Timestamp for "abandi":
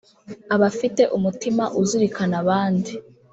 2.43-2.91